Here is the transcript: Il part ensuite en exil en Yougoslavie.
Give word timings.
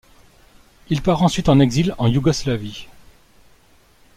Il 0.89 1.03
part 1.03 1.21
ensuite 1.21 1.47
en 1.47 1.59
exil 1.59 1.93
en 1.99 2.07
Yougoslavie. 2.07 2.87